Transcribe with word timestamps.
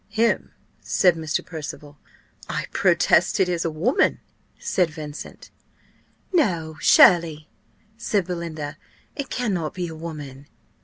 "Him!" 0.09 0.49
said 0.81 1.15
Mr. 1.15 1.45
Percival. 1.45 1.99
"I 2.49 2.65
protest 2.73 3.39
it 3.39 3.47
is 3.47 3.63
a 3.63 3.69
woman!" 3.69 4.19
said 4.57 4.89
Vincent. 4.89 5.51
"No, 6.33 6.75
surely," 6.81 7.49
said 7.97 8.25
Belinda: 8.25 8.77
"it 9.15 9.29
cannot 9.29 9.75
be 9.75 9.87
a 9.89 9.95
woman!" 9.95 10.47